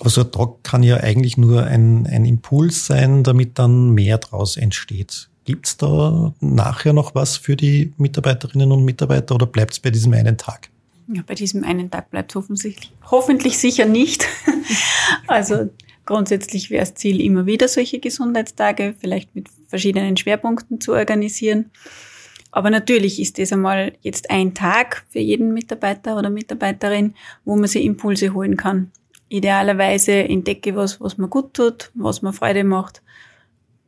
[0.00, 4.18] Aber so ein Tag kann ja eigentlich nur ein, ein Impuls sein, damit dann mehr
[4.18, 5.28] draus entsteht.
[5.44, 10.12] Gibt's da nachher noch was für die Mitarbeiterinnen und Mitarbeiter oder bleibt es bei diesem
[10.12, 10.68] einen Tag?
[11.12, 14.26] Ja, bei diesem einen Tag bleibt es hoffentlich, hoffentlich sicher nicht.
[15.26, 15.70] also
[16.04, 21.70] grundsätzlich wäre das Ziel, immer wieder solche Gesundheitstage, vielleicht mit verschiedenen Schwerpunkten zu organisieren.
[22.50, 27.68] Aber natürlich ist das einmal jetzt ein Tag für jeden Mitarbeiter oder Mitarbeiterin, wo man
[27.68, 28.90] sich Impulse holen kann
[29.28, 33.02] idealerweise entdecke was, was mir gut tut, was mir Freude macht,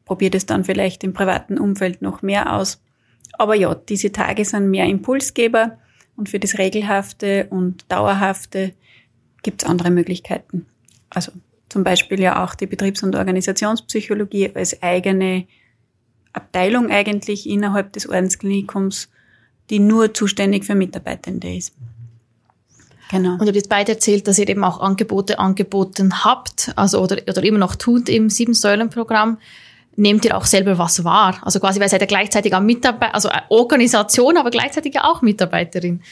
[0.05, 2.83] probiere das dann vielleicht im privaten Umfeld noch mehr aus.
[3.35, 5.79] Aber ja, diese Tage sind mehr Impulsgeber
[6.17, 8.75] und für das Regelhafte und Dauerhafte
[9.43, 10.67] gibt es andere Möglichkeiten.
[11.09, 11.33] Also
[11.69, 15.47] zum Beispiel ja auch die Betriebs- und Organisationspsychologie als eigene
[16.33, 19.09] Abteilung eigentlich innerhalb des Ordensklinikums,
[19.71, 21.75] die nur zuständig für Mitarbeitende ist.
[23.11, 23.33] Genau.
[23.33, 27.17] Und ihr habt jetzt beide erzählt, dass ihr eben auch Angebote angeboten habt, also oder,
[27.29, 29.39] oder immer noch tut im Sieben-Säulen-Programm.
[29.97, 31.41] Nehmt ihr auch selber was wahr?
[31.43, 36.03] Also quasi, weil seid ihr gleichzeitig auch Mitarbeiter, also Organisation, aber gleichzeitig auch Mitarbeiterin.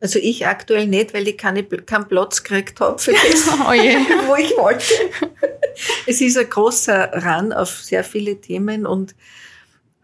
[0.00, 3.72] Also ich aktuell nicht, weil ich keine, keinen Platz gekriegt habe für das, oh
[4.28, 4.94] wo ich wollte.
[6.06, 9.16] Es ist ein großer Run auf sehr viele Themen und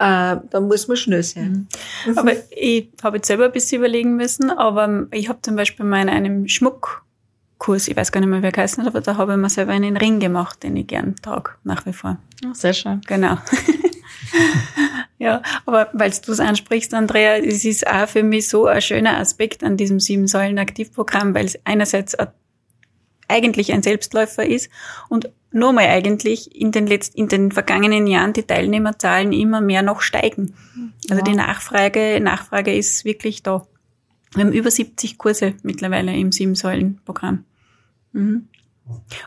[0.01, 1.69] äh, da muss man schnell sein.
[2.07, 2.19] Mhm.
[2.19, 6.01] Aber ich habe jetzt selber ein bisschen überlegen müssen, aber ich habe zum Beispiel mal
[6.01, 9.39] in einem Schmuckkurs, ich weiß gar nicht mehr, wer geheißen hat, aber da habe ich
[9.39, 12.17] mir selber einen Ring gemacht, den ich gern trage, nach wie vor.
[12.47, 13.03] Oh, sehr schön.
[13.07, 13.37] Genau.
[15.19, 19.19] ja, aber weil du es ansprichst, Andrea, es ist auch für mich so ein schöner
[19.19, 22.17] Aspekt an diesem Sieben-Säulen-Aktivprogramm, weil es einerseits
[23.29, 24.71] eigentlich ein Selbstläufer ist
[25.11, 29.83] und nur mal eigentlich in den letzten, in den vergangenen Jahren die Teilnehmerzahlen immer mehr
[29.83, 30.55] noch steigen.
[31.09, 31.23] Also ja.
[31.23, 33.67] die Nachfrage, Nachfrage ist wirklich da.
[34.35, 37.45] Wir haben über 70 Kurse mittlerweile im Sieben-Säulen-Programm.
[38.13, 38.49] Mhm.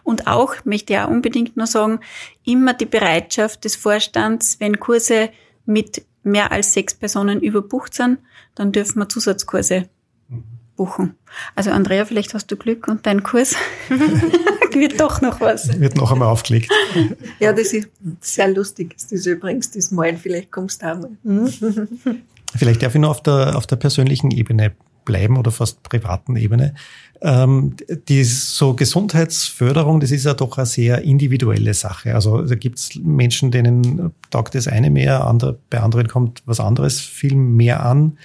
[0.03, 1.99] Und auch, möchte ich auch unbedingt nur sagen,
[2.45, 5.29] immer die Bereitschaft des Vorstands, wenn Kurse
[5.65, 8.19] mit mehr als sechs Personen überbucht sind,
[8.55, 9.89] dann dürfen wir Zusatzkurse
[10.75, 11.15] buchen.
[11.55, 13.55] Also Andrea, vielleicht hast du Glück und dein Kurs
[14.73, 15.79] wird doch noch was.
[15.79, 16.71] Wird noch einmal aufgelegt.
[17.39, 17.89] ja, das ist
[18.21, 18.95] sehr lustig.
[18.99, 20.17] Das ist übrigens das Mal.
[20.17, 21.11] Vielleicht kommst du einmal.
[22.55, 24.73] Vielleicht darf ich nur auf der, auf der persönlichen Ebene
[25.05, 26.73] bleiben oder fast privaten Ebene.
[27.21, 27.75] Ähm,
[28.07, 32.15] die so Gesundheitsförderung, das ist ja doch eine sehr individuelle Sache.
[32.15, 36.99] Also da gibt's Menschen, denen taugt das eine mehr, andere, bei anderen kommt was anderes
[36.99, 38.17] viel mehr an.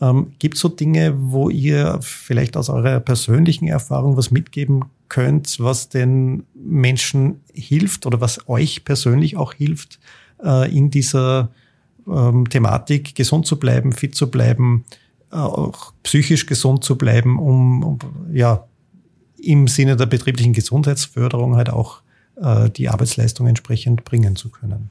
[0.00, 5.58] Ähm, Gibt es so Dinge, wo ihr vielleicht aus eurer persönlichen Erfahrung was mitgeben könnt,
[5.60, 9.98] was den Menschen hilft oder was euch persönlich auch hilft,
[10.42, 11.50] äh, in dieser
[12.08, 14.84] ähm, Thematik gesund zu bleiben, fit zu bleiben,
[15.32, 17.98] äh, auch psychisch gesund zu bleiben, um, um
[18.32, 18.64] ja
[19.36, 22.02] im Sinne der betrieblichen Gesundheitsförderung halt auch
[22.36, 24.90] äh, die Arbeitsleistung entsprechend bringen zu können?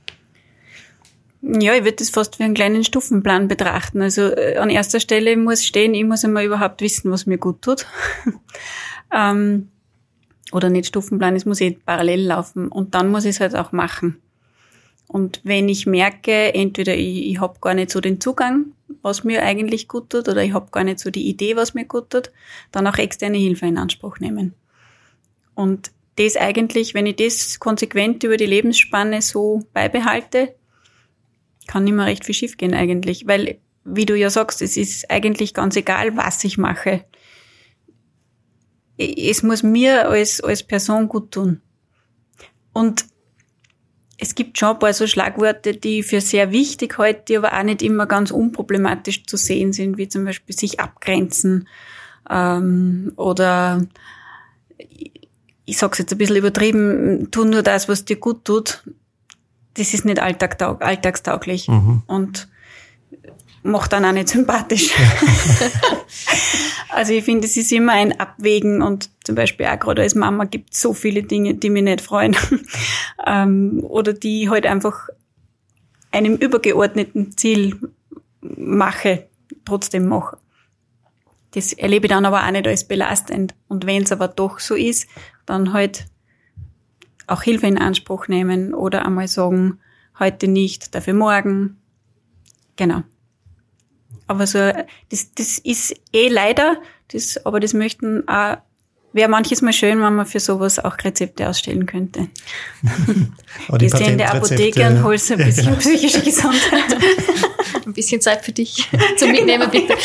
[1.42, 4.02] Ja, ich würde das fast wie einen kleinen Stufenplan betrachten.
[4.02, 7.62] Also äh, an erster Stelle muss stehen, ich muss einmal überhaupt wissen, was mir gut
[7.62, 7.86] tut.
[9.14, 9.70] ähm,
[10.52, 12.68] oder nicht Stufenplan, es muss eh parallel laufen.
[12.68, 14.22] Und dann muss ich es halt auch machen.
[15.08, 19.44] Und wenn ich merke, entweder ich, ich habe gar nicht so den Zugang was mir
[19.44, 22.32] eigentlich gut tut, oder ich habe gar nicht so die Idee, was mir gut tut,
[22.72, 24.54] dann auch externe Hilfe in Anspruch nehmen.
[25.56, 30.56] Und das eigentlich, wenn ich das konsequent über die Lebensspanne so beibehalte,
[31.70, 33.28] kann nicht mehr recht viel schief gehen eigentlich.
[33.28, 37.06] Weil, wie du ja sagst, es ist eigentlich ganz egal, was ich mache.
[38.98, 41.62] Es muss mir als, als Person gut tun.
[42.74, 43.06] Und
[44.18, 47.54] es gibt schon ein paar so Schlagworte, die ich für sehr wichtig halte, die aber
[47.54, 51.68] auch nicht immer ganz unproblematisch zu sehen sind, wie zum Beispiel sich abgrenzen
[52.30, 53.86] ähm, oder
[55.66, 58.84] ich sag's jetzt ein bisschen übertrieben, tu nur das, was dir gut tut.
[59.80, 62.04] Das ist nicht alltagstaug alltagstauglich mhm.
[62.06, 62.50] und
[63.64, 64.94] macht dann auch nicht sympathisch.
[66.92, 70.46] Also ich finde, es ist immer ein Abwägen und zum Beispiel auch gerade als Mama
[70.46, 72.36] gibt es so viele Dinge, die mich nicht freuen
[73.26, 75.08] ähm, oder die halt einfach
[76.12, 77.80] einem übergeordneten Ziel
[78.42, 79.28] mache,
[79.66, 80.38] trotzdem mache.
[81.52, 83.54] Das erlebe ich dann aber auch nicht als belastend.
[83.68, 85.08] Und wenn es aber doch so ist,
[85.46, 86.06] dann halt
[87.30, 89.80] auch Hilfe in Anspruch nehmen oder einmal sagen,
[90.20, 91.78] heute nicht, dafür morgen.
[92.76, 93.04] Genau.
[94.28, 94.72] Aber so,
[95.10, 96.78] das, das ist eh leider,
[97.12, 98.58] das, aber das möchten auch,
[99.12, 102.28] wäre manches mal schön, wenn man für sowas auch Rezepte ausstellen könnte.
[103.80, 105.80] Gehst du in der Apotheke und holst ein bisschen ja, genau.
[105.82, 106.98] psychische Gesundheit.
[107.90, 108.88] ein bisschen Zeit für dich
[109.18, 109.94] zum Mitnehmen, bitte.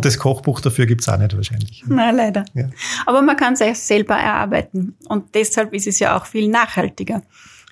[0.00, 1.84] Und, und das Kochbuch dafür gibt's auch nicht wahrscheinlich.
[1.86, 2.44] Nein, leider.
[2.54, 2.70] Ja.
[3.06, 4.96] Aber man kann es selber erarbeiten.
[5.08, 7.22] Und deshalb ist es ja auch viel nachhaltiger.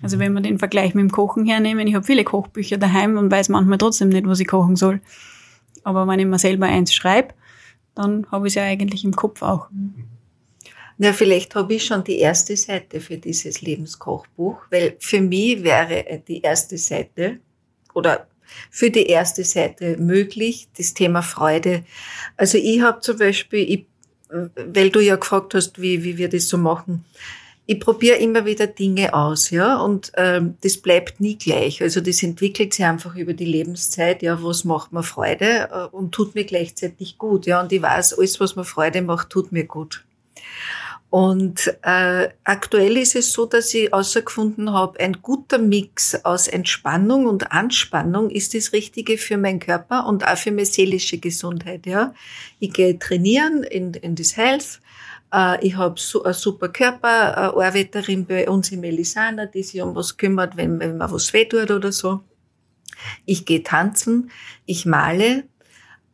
[0.03, 3.31] Also wenn wir den Vergleich mit dem Kochen hernehmen, ich habe viele Kochbücher daheim und
[3.31, 5.01] weiß manchmal trotzdem nicht, was ich kochen soll.
[5.83, 7.35] Aber wenn ich mir selber eins schreibe,
[7.95, 9.69] dann habe ich es ja eigentlich im Kopf auch.
[10.99, 16.23] Na, vielleicht habe ich schon die erste Seite für dieses Lebenskochbuch, weil für mich wäre
[16.27, 17.39] die erste Seite
[17.95, 18.29] oder
[18.71, 21.85] für die erste Seite möglich, das Thema Freude.
[22.37, 23.87] Also ich habe zum Beispiel, ich,
[24.29, 27.05] weil du ja gefragt hast, wie, wie wir das so machen,
[27.71, 31.83] ich probiere immer wieder Dinge aus, ja, und ähm, das bleibt nie gleich.
[31.83, 36.13] Also das entwickelt sich einfach über die Lebenszeit, ja, was macht mir Freude äh, und
[36.13, 39.65] tut mir gleichzeitig gut, ja, und ich weiß, alles, was mir Freude macht, tut mir
[39.65, 40.03] gut.
[41.11, 47.27] Und äh, aktuell ist es so, dass ich herausgefunden habe, ein guter Mix aus Entspannung
[47.27, 51.87] und Anspannung ist das Richtige für meinen Körper und auch für meine seelische Gesundheit.
[51.87, 52.13] Ja,
[52.59, 54.81] ich gehe trainieren in, in das Health
[55.33, 60.17] äh, ich habe so, eine super Körperarbeiterin bei uns in Melisana, die sich um was
[60.17, 62.21] kümmert, wenn, wenn man was weh tut oder so.
[63.25, 64.31] Ich gehe tanzen,
[64.67, 65.45] ich male,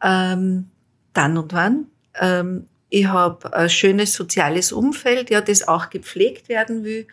[0.02, 0.70] ähm,
[1.12, 1.86] dann und wann.
[2.20, 7.08] Ähm, ich habe ein schönes soziales Umfeld, ja, das auch gepflegt werden will.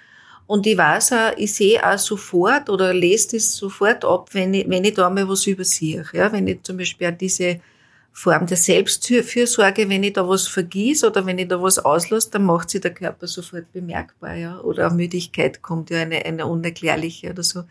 [0.45, 4.69] Und ich weiß auch, ich sehe auch sofort oder lese das sofort ab, wenn ich,
[4.69, 6.05] wenn ich da mal was übersehe.
[6.13, 7.61] Ja, wenn ich zum Beispiel auch diese
[8.11, 12.43] Form der Selbstfürsorge, wenn ich da was vergieß oder wenn ich da was auslasse, dann
[12.43, 14.59] macht sich der Körper sofort bemerkbar, ja.
[14.59, 17.61] Oder eine Müdigkeit kommt ja eine, eine unerklärliche oder so.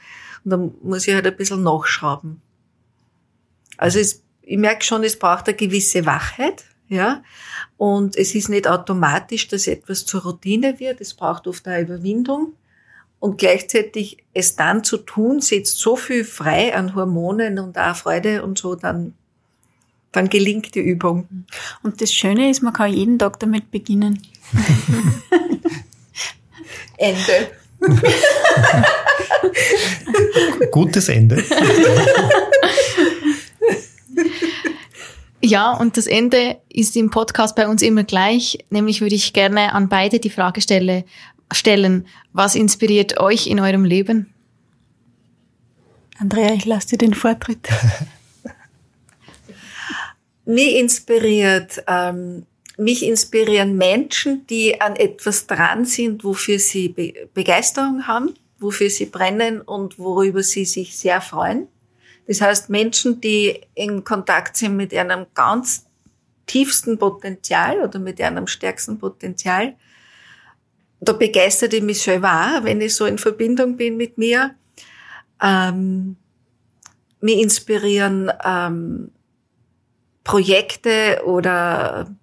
[0.45, 2.41] Und dann muss ich halt ein bisschen nachschrauben.
[3.77, 7.23] Also es, ich merke schon, es braucht eine gewisse Wachheit, ja.
[7.79, 11.01] Und es ist nicht automatisch, dass etwas zur Routine wird.
[11.01, 12.53] Es braucht oft eine Überwindung.
[13.19, 18.43] Und gleichzeitig es dann zu tun, setzt so viel frei an Hormonen und auch Freude
[18.43, 19.15] und so, dann
[20.13, 21.47] dann gelingt die Übung.
[21.83, 24.21] Und das Schöne ist, man kann jeden Tag damit beginnen.
[26.97, 27.53] Ende.
[30.73, 31.45] Gutes Ende.
[35.43, 38.59] Ja, und das Ende ist im Podcast bei uns immer gleich.
[38.69, 41.05] Nämlich würde ich gerne an beide die Frage stelle,
[41.53, 44.35] stellen, was inspiriert euch in eurem Leben?
[46.19, 47.69] Andrea, ich lasse dir den Vortritt.
[50.45, 52.45] Mich inspiriert, ähm,
[52.77, 59.07] mich inspirieren Menschen, die an etwas dran sind, wofür sie Be Begeisterung haben, wofür sie
[59.07, 61.69] brennen und worüber sie sich sehr freuen.
[62.31, 65.87] Das heißt, Menschen, die in Kontakt sind mit einem ganz
[66.47, 69.75] tiefsten Potenzial oder mit einem stärksten Potenzial.
[71.01, 74.55] Da begeistert ich mich selber wenn ich so in Verbindung bin mit mir.
[75.43, 76.15] Ähm,
[77.21, 79.11] mich inspirieren ähm,
[80.23, 82.15] Projekte oder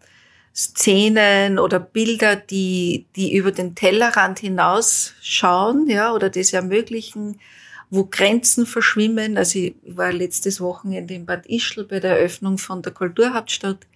[0.56, 7.42] Szenen oder Bilder, die, die über den Tellerrand hinausschauen, ja, oder das ermöglichen,
[7.90, 9.38] wo Grenzen verschwimmen.
[9.38, 13.88] Also ich war letztes Wochenende in Bad Ischl bei der Eröffnung von der Kulturhauptstadt.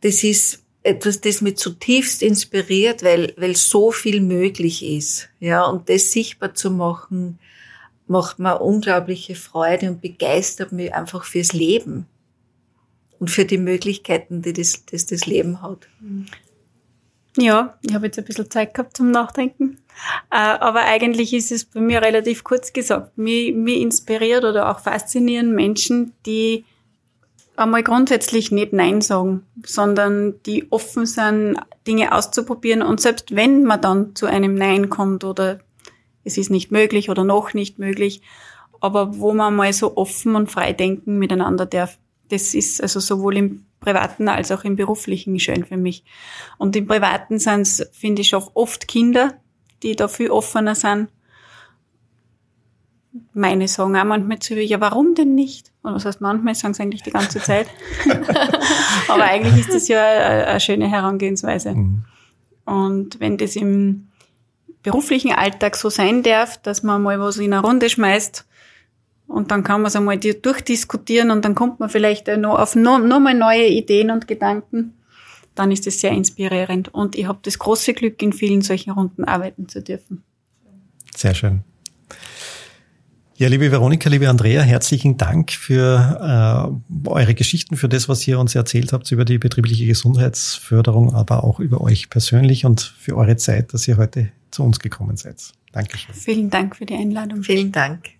[0.00, 5.88] Das ist etwas, das mich zutiefst inspiriert, weil, weil so viel möglich ist, ja, und
[5.88, 7.38] das sichtbar zu machen,
[8.06, 12.06] macht mir unglaubliche Freude und begeistert mich einfach fürs Leben
[13.18, 15.88] und für die Möglichkeiten, die das, das, das Leben hat.
[17.36, 19.78] Ja, ich habe jetzt ein bisschen Zeit gehabt zum Nachdenken.
[20.30, 23.18] Äh, aber eigentlich ist es bei mir relativ kurz gesagt.
[23.18, 26.64] Mich, mich inspiriert oder auch faszinieren Menschen, die
[27.56, 31.56] einmal grundsätzlich nicht Nein sagen, sondern die offen sind,
[31.86, 32.82] Dinge auszuprobieren.
[32.82, 35.58] Und selbst wenn man dann zu einem Nein kommt oder
[36.24, 38.22] es ist nicht möglich oder noch nicht möglich,
[38.80, 41.98] aber wo man mal so offen und frei denken miteinander darf.
[42.30, 46.04] Das ist also sowohl im privaten als auch im beruflichen schön für mich.
[46.58, 49.34] Und im privaten sind es, finde ich, auch oft Kinder,
[49.82, 51.08] die da viel offener sind.
[53.32, 55.70] Meine sagen auch manchmal zu mir, ja, warum denn nicht?
[55.82, 57.68] Und was heißt manchmal, sagen sie eigentlich die ganze Zeit.
[59.08, 61.74] Aber eigentlich ist das ja eine, eine schöne Herangehensweise.
[61.74, 62.04] Mhm.
[62.64, 64.08] Und wenn das im
[64.82, 68.46] beruflichen Alltag so sein darf, dass man mal was in eine Runde schmeißt,
[69.34, 73.00] und dann kann man es einmal durchdiskutieren und dann kommt man vielleicht noch auf noch,
[73.00, 74.94] noch mal neue Ideen und Gedanken.
[75.56, 76.94] Dann ist es sehr inspirierend.
[76.94, 80.22] Und ich habe das große Glück, in vielen solchen Runden arbeiten zu dürfen.
[81.16, 81.62] Sehr schön.
[83.36, 88.38] Ja, liebe Veronika, liebe Andrea, herzlichen Dank für äh, eure Geschichten, für das, was ihr
[88.38, 93.36] uns erzählt habt über die betriebliche Gesundheitsförderung, aber auch über euch persönlich und für eure
[93.36, 95.42] Zeit, dass ihr heute zu uns gekommen seid.
[95.72, 96.14] Dankeschön.
[96.14, 97.42] Vielen Dank für die Einladung.
[97.42, 98.13] Vielen Dank.